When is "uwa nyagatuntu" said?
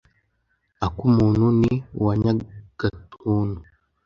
1.99-3.59